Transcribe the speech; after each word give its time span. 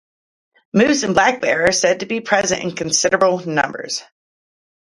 Moose 0.73 1.03
and 1.03 1.13
black 1.13 1.41
bear 1.41 1.67
are 1.67 1.71
said 1.71 1.99
to 1.99 2.07
be 2.07 2.21
present 2.21 2.63
in 2.63 2.71
considerable 2.73 3.45
numbers. 3.47 4.01